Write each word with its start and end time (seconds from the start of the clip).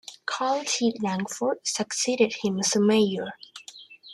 Carl 0.25 0.63
T. 0.65 0.95
Langford 0.99 1.59
succeeded 1.63 2.33
him 2.41 2.59
as 2.59 2.75
mayor. 2.75 3.33